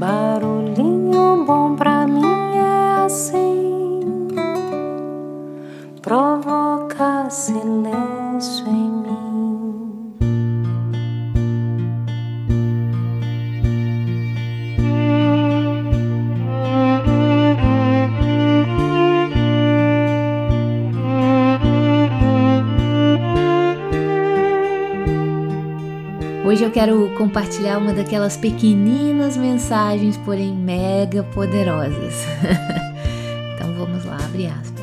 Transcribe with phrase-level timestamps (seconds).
[0.00, 1.89] Barulhinho bom pra
[26.50, 32.24] Hoje eu quero compartilhar uma daquelas pequeninas mensagens, porém mega poderosas.
[33.54, 34.80] então vamos lá, abre aspas.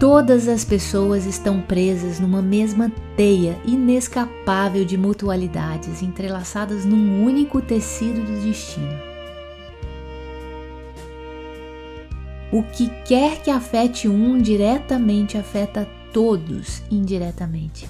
[0.00, 8.20] Todas as pessoas estão presas numa mesma teia inescapável de mutualidades entrelaçadas num único tecido
[8.20, 9.11] do destino.
[12.52, 17.88] O que quer que afete um diretamente afeta todos indiretamente.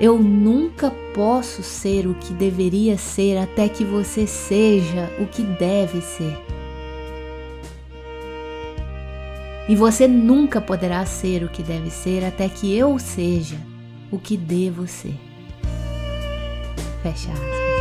[0.00, 6.00] Eu nunca posso ser o que deveria ser até que você seja o que deve
[6.00, 6.36] ser.
[9.68, 13.56] E você nunca poderá ser o que deve ser até que eu seja
[14.10, 15.14] o que devo ser.
[17.02, 17.79] Fecha aspas.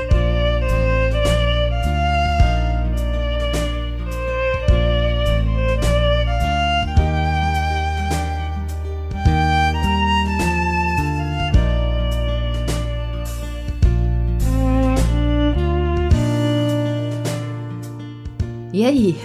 [18.72, 19.18] E aí?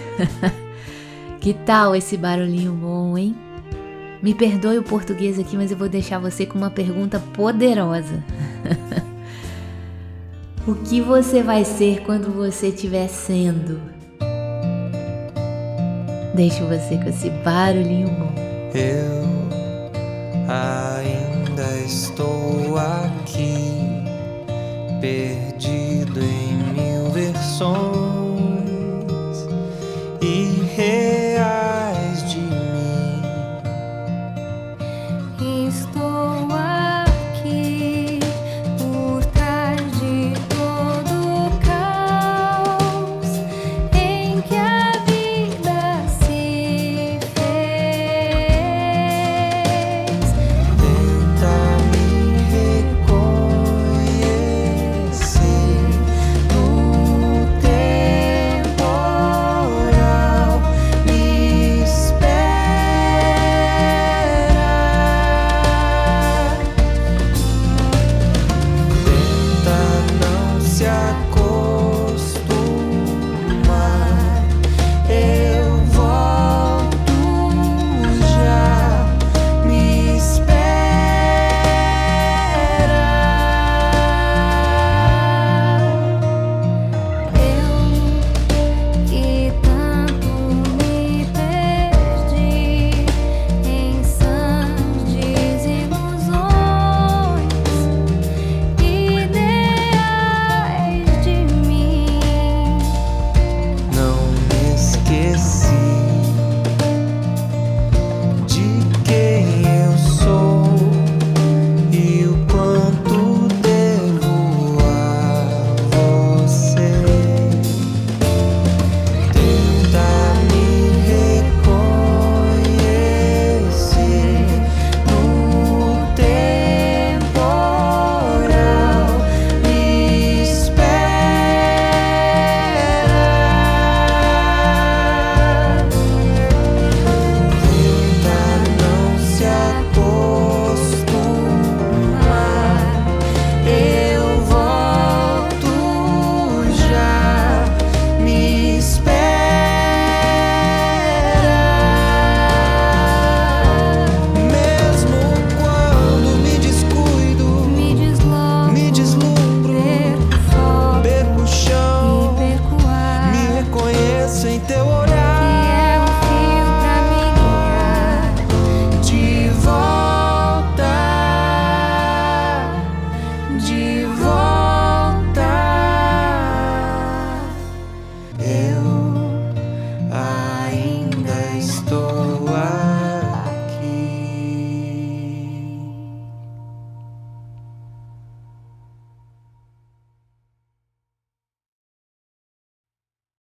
[1.41, 3.37] que tal esse barulhinho bom, hein?
[4.23, 8.25] Me perdoe o português aqui, mas eu vou deixar você com uma pergunta poderosa.
[10.67, 13.79] o que você vai ser quando você estiver sendo?
[16.35, 18.33] Deixo você com esse barulhinho bom.
[18.75, 19.25] Eu
[20.49, 23.83] ainda estou aqui,
[25.03, 28.04] perdido em mil versões